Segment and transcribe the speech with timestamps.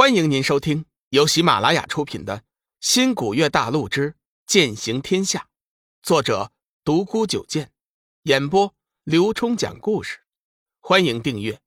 [0.00, 2.38] 欢迎您收听由喜马拉雅出品的
[2.80, 4.14] 《新古月大陆之
[4.46, 5.40] 剑行天下》，
[6.02, 6.52] 作者
[6.82, 7.70] 独孤九剑，
[8.22, 8.74] 演播
[9.04, 10.20] 刘冲讲故事。
[10.80, 11.60] 欢迎订阅。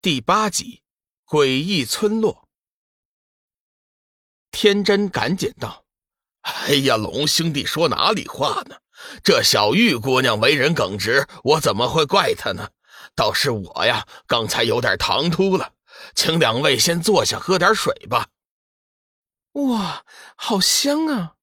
[0.00, 0.82] 第八集，
[1.24, 2.48] 诡异村落。
[4.50, 5.84] 天真赶紧道
[6.42, 8.78] ：“哎呀，龙兄弟说哪里话呢？
[9.22, 12.68] 这小玉姑娘为人耿直，我怎么会怪她呢？
[13.14, 15.74] 倒是我呀，刚才有点唐突了。”
[16.14, 18.28] 请两位先坐下喝点水吧。
[19.52, 20.04] 哇，
[20.36, 21.36] 好香啊！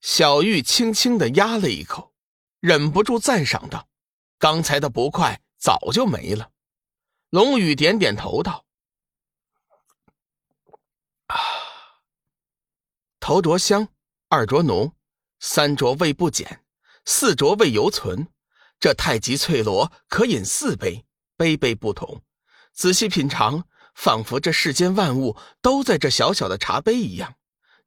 [0.00, 2.12] 小玉轻轻的压了一口，
[2.60, 3.88] 忍不住赞赏道
[4.38, 6.50] ：“刚才的不快早就没了。”
[7.30, 8.66] 龙宇点点头道
[11.28, 11.36] ：“啊，
[13.20, 13.88] 头着香，
[14.28, 14.94] 二着浓，
[15.38, 16.64] 三着味不减，
[17.04, 18.28] 四着味犹存。
[18.80, 22.22] 这太极翠螺可饮四杯，杯杯不同。”
[22.72, 27.34] 仔细品尝，仿佛这世间万物都在这小小的茶杯一样，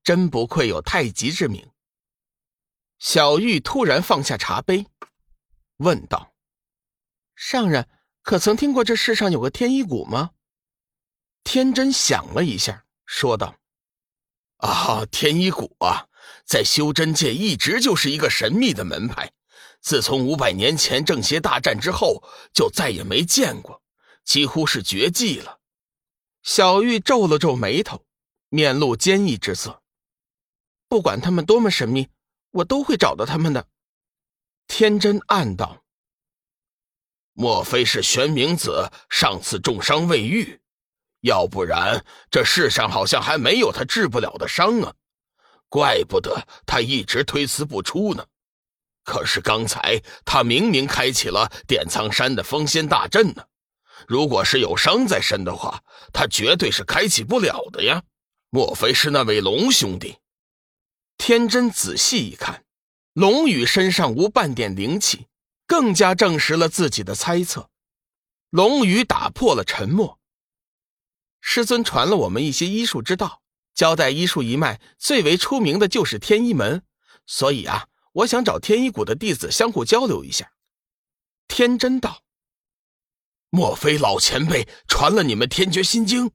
[0.04, 1.68] 真不愧有太极之名。
[3.00, 4.86] 小玉突然放下茶杯，
[5.78, 6.34] 问道
[7.36, 7.90] ：“上人，
[8.22, 10.32] 可曾听过这世上有个天一谷吗？”
[11.44, 13.56] 天真想了一下，说道
[14.58, 16.08] ：“啊，天一谷啊，
[16.46, 19.32] 在修真界一直就是一个神秘的门派，
[19.82, 23.82] 自从五百年前正邪大战之后，就再也没见过。”
[24.26, 25.60] 几乎是绝迹了。
[26.44, 28.04] 小玉皱了皱眉头，
[28.50, 29.82] 面露坚毅之色。
[30.88, 32.10] 不管他们多么神秘，
[32.52, 33.68] 我都会找到他们的。
[34.68, 35.84] 天真暗道：
[37.34, 40.60] 莫非是玄冥子上次重伤未愈？
[41.22, 44.94] 要不然这世上好像还没有他治不了的伤啊！
[45.70, 48.28] 怪不得他一直推辞不出呢。
[49.04, 53.48] 可是刚才他明明开启了点苍山的封仙大阵呢。
[54.08, 58.04] 如果是有伤在身的话，他绝对是开启不了的呀！
[58.50, 60.18] 莫非是那位龙兄弟？
[61.18, 62.66] 天真仔细一看，
[63.14, 65.28] 龙宇身上无半点灵气，
[65.66, 67.70] 更加证实了自己的猜测。
[68.50, 70.20] 龙宇打破了沉默
[71.42, 73.42] ：“师尊传了我们一些医术之道，
[73.74, 76.84] 交代医术一脉最为出名的就是天一门，
[77.26, 80.52] 所以啊，我想找天一谷的弟子相互交流一下。”
[81.48, 82.25] 天真道。
[83.50, 86.32] 莫非老前辈传了你们天绝心经？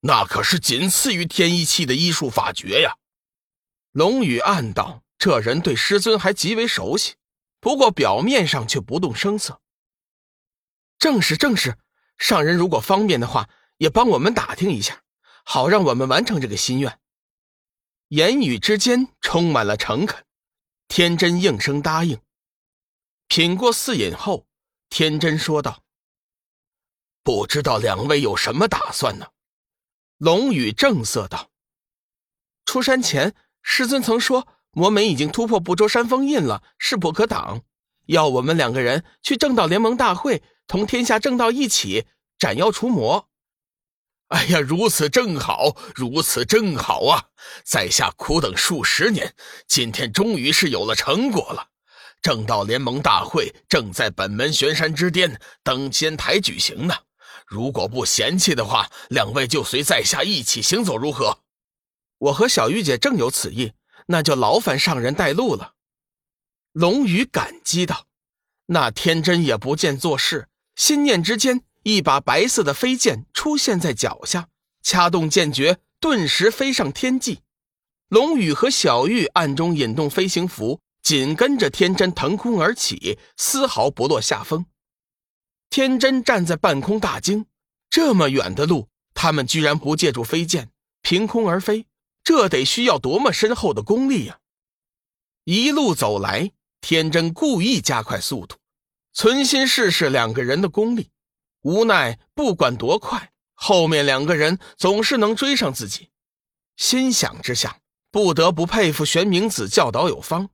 [0.00, 2.96] 那可是仅次于天一气的医术法诀呀！
[3.92, 7.14] 龙宇暗道：这人对师尊还极为熟悉，
[7.60, 9.60] 不过表面上却不动声色。
[10.98, 11.78] 正是正是，
[12.18, 15.02] 上人如果方便的话，也帮我们打听一下，
[15.44, 16.98] 好让我们完成这个心愿。
[18.08, 20.24] 言语之间充满了诚恳，
[20.88, 22.20] 天真应声答应。
[23.28, 24.46] 品过四饮后，
[24.90, 25.82] 天真说道。
[27.24, 29.26] 不知道两位有什么打算呢？
[30.18, 31.50] 龙宇正色道
[32.66, 37.62] ：“出山前，师尊曾说魔门已经突破不周山封印了，势不可挡，
[38.06, 42.06] 要我们两个人去正道联盟大会，同天下正道一起
[42.38, 43.28] 斩妖除魔。
[44.28, 47.26] 哎呀，如此正好，如此正好啊！
[47.64, 49.34] 在下苦等数十年，
[49.68, 51.68] 今天终于是有了成果了。
[52.20, 56.94] 正道联盟大会正在本门玄山之巅登仙台举行呢。”
[57.46, 61.40] 如果不嫌弃的话，两位就随在下一起行走如何？
[62.18, 63.72] 我和小玉姐正有此意，
[64.06, 65.74] 那就劳烦上人带路了。
[66.72, 68.06] 龙宇感激道
[68.66, 74.48] ：“那天真也不见做事，心念之间，一把白色的飞剑出现在脚下，
[74.82, 77.40] 掐动剑诀，顿时飞上天际。
[78.08, 84.64] 龙宇和小玉暗中引动飞行符，紧跟着天真腾空而起，丝毫不落下风。”
[85.72, 87.46] 天真站在半空，大惊：
[87.88, 91.86] 这么远的路，他们居然不借助飞剑，凭空而飞，
[92.22, 94.38] 这得需要多么深厚的功力呀！
[95.44, 98.56] 一路走来，天真故意加快速度，
[99.14, 101.08] 存心试试两个人的功力。
[101.62, 106.10] 无奈，不管多快，后面两个人总是能追上自己。
[106.76, 107.78] 心想之下，
[108.10, 110.50] 不得不佩服玄冥子教导有方。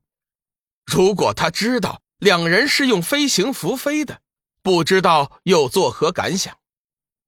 [0.85, 4.21] 如果他知道两人是用飞行符飞的，
[4.61, 6.57] 不知道又作何感想？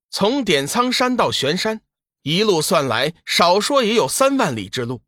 [0.09, 1.81] 从点苍山到玄山，
[2.23, 5.01] 一路算来，少说也有三万里之路。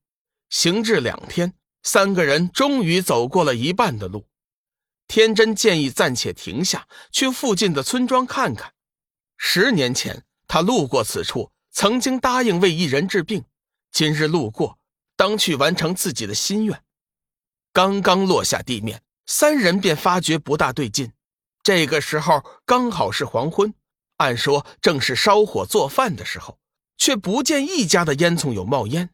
[0.49, 4.27] 行至两天，三个人终于走过了一半的路。
[5.07, 8.73] 天真建议暂且停下，去附近的村庄看看。
[9.37, 13.43] 十年前，他路过此处，曾经答应为一人治病。
[13.91, 14.79] 今日路过，
[15.17, 16.81] 当去完成自己的心愿。
[17.73, 21.11] 刚刚落下地面，三人便发觉不大对劲。
[21.63, 23.73] 这个时候刚好是黄昏，
[24.17, 26.59] 按说正是烧火做饭的时候，
[26.97, 29.11] 却不见一家的烟囱有冒烟。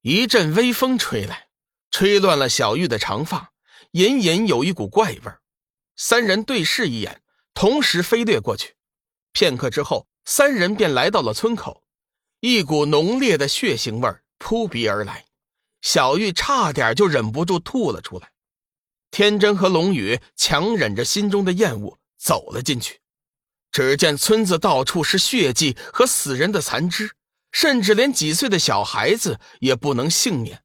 [0.00, 1.48] 一阵微风吹来，
[1.90, 3.52] 吹乱了小玉的长发，
[3.90, 5.32] 隐隐有一股怪味
[5.96, 8.74] 三人对视一眼，同时飞掠过去。
[9.32, 11.82] 片刻之后，三人便来到了村口。
[12.40, 15.26] 一股浓烈的血腥味扑鼻而来，
[15.82, 18.30] 小玉差点就忍不住吐了出来。
[19.16, 23.00] 天真和龙宇强忍着心中的厌恶走了进去。
[23.72, 27.12] 只见村子到处是血迹和死人的残肢，
[27.50, 30.62] 甚至连几岁的小孩子也不能幸免。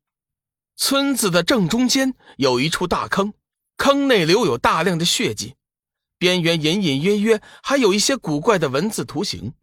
[0.76, 3.34] 村子的正中间有一处大坑，
[3.78, 5.56] 坑内留有大量的血迹，
[6.18, 9.54] 边缘隐隐约约还有一些古怪的文字图形。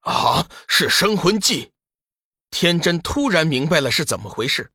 [0.00, 1.72] 啊，是生魂祭！
[2.50, 4.70] 天真突然明白了是怎么回事，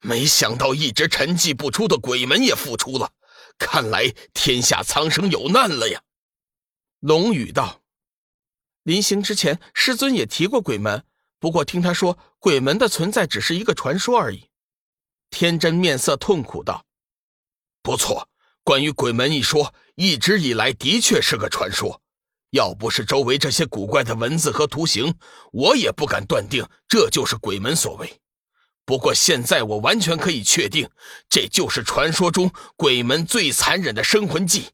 [0.00, 3.12] 没想到一直沉寂不出的鬼门也复出了，
[3.58, 6.02] 看来天下苍生有难了呀！
[7.00, 7.82] 龙宇道
[8.82, 11.04] ：“临行之前，师尊也提过鬼门，
[11.38, 14.48] 不过听他说，鬼门的存在只是一个传说而已。”
[15.30, 16.84] 天真面色痛苦道
[17.82, 18.28] ：“不错，
[18.64, 22.00] 关于鬼门一说，一直以来的确是个传说。”
[22.50, 25.14] 要不是周围这些古怪的文字和图形，
[25.52, 28.20] 我也不敢断定这就是鬼门所为。
[28.90, 30.90] 不过现在我完全可以确定，
[31.28, 34.70] 这就是传说中鬼门最残忍的生魂技，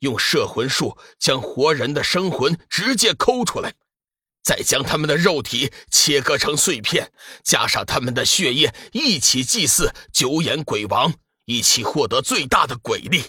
[0.00, 3.72] 用摄魂术将活人的生魂直接抠出来，
[4.42, 7.10] 再将他们的肉体切割成碎片，
[7.42, 11.14] 加上他们的血液一起祭祀九眼鬼王，
[11.46, 13.24] 一起获得最大的鬼力。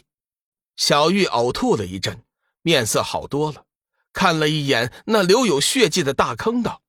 [0.75, 2.21] 小玉呕吐了一阵，
[2.63, 3.63] 面色好多了。
[4.11, 6.81] 看了一眼那留有血迹的大坑，道：“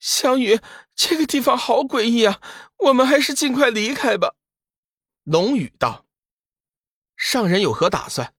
[0.00, 0.58] 小雨，
[0.96, 2.40] 这个地方好诡异啊，
[2.78, 4.34] 我们还是尽快离开吧。”
[5.24, 6.06] 龙宇道
[7.16, 8.34] ：“上人有何打算？”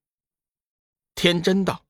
[1.16, 1.86] 天真道：“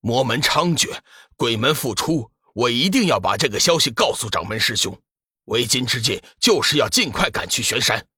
[0.00, 0.98] 魔门猖獗，
[1.36, 5.00] 鬼门复出，我一定要把这个消息告诉掌门师兄。
[5.44, 8.08] 为今之计，就是要尽快赶去玄山。”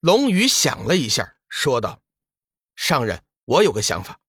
[0.00, 2.02] 龙宇想了一下，说道
[2.76, 4.20] ：“上人，我有个想法，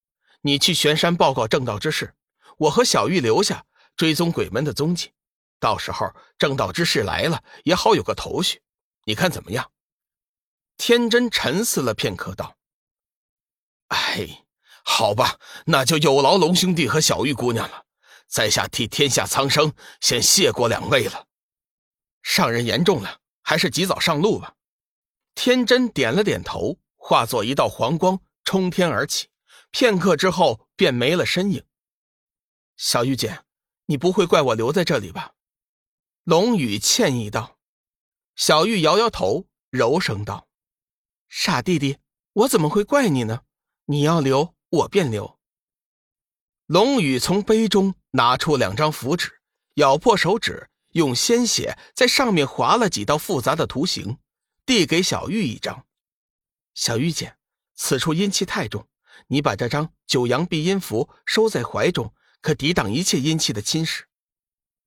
[0.41, 2.15] 你去玄山报告正道之事。”
[2.57, 3.65] 我和小玉留下
[3.97, 5.11] 追踪鬼门的踪迹，
[5.63, 8.61] 到时候正道之士来了也好有个头绪，
[9.05, 9.71] 你看怎么样？
[10.75, 12.57] 天真沉思了片刻，道
[13.87, 14.43] ：“哎，
[14.83, 17.85] 好吧，那就有劳龙兄弟和小玉姑娘了，
[18.27, 21.27] 在下替天下苍生先谢过两位了。
[22.23, 24.55] 上人言重了，还是及早上路吧。”
[25.33, 29.29] 天真点了点头，化作一道黄光冲天而起，
[29.71, 31.63] 片刻之后便没了身影。
[32.75, 33.45] 小玉姐，
[33.85, 35.31] 你不会怪我留在这里吧？
[36.23, 37.57] 龙宇歉意道。
[38.35, 40.47] 小玉摇摇头，柔声道
[41.27, 41.97] ：“傻弟弟，
[42.31, 43.41] 我怎么会怪你呢？
[43.85, 45.37] 你要留，我便留。”
[46.65, 49.41] 龙宇从杯中拿出两张符纸，
[49.75, 54.17] 咬破手指，用鲜血在上面划了几道复杂的图形，
[54.65, 55.85] 递给小玉一张。
[56.73, 57.35] 小玉姐，
[57.75, 58.87] 此处阴气太重，
[59.27, 62.13] 你把这张九阳避阴符收在怀中。
[62.41, 64.03] 可抵挡一切阴气的侵蚀。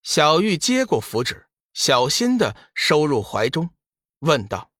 [0.07, 3.71] 小玉接过符纸，小心的收入怀中，
[4.21, 4.71] 问道：“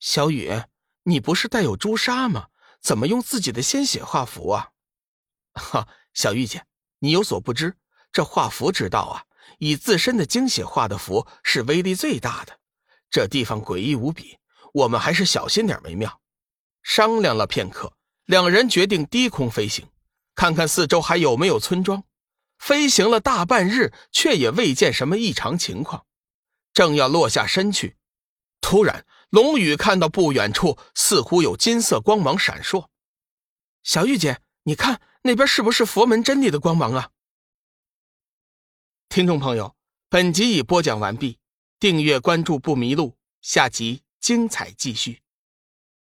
[0.00, 0.62] 小雨，
[1.02, 2.46] 你不是带有朱砂吗？
[2.80, 4.70] 怎么用自己的鲜血画符啊
[5.52, 6.64] ？”“哈，小玉姐，
[7.00, 7.76] 你有所不知，
[8.10, 9.24] 这画符之道啊，
[9.58, 12.58] 以自身的精血画的符是威力最大的。
[13.10, 14.38] 这地方诡异无比，
[14.72, 16.22] 我们还是小心点为妙。”
[16.82, 17.92] 商量了片刻，
[18.24, 19.86] 两人决定低空飞行，
[20.34, 22.02] 看看四周还有没有村庄。
[22.60, 26.04] 飞行了大半日，却也未见什么异常情况。
[26.74, 27.96] 正要落下身去，
[28.60, 32.88] 突然，龙宇看到不远处似乎有金色光芒闪烁。
[33.82, 37.10] 小玉姐，你看那边是不是佛门真理的光芒啊？
[39.08, 39.74] 听众朋友，
[40.10, 41.38] 本集已播讲完毕，
[41.80, 45.22] 订阅关注不迷路，下集精彩继续。